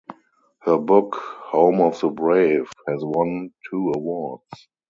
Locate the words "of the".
1.79-2.09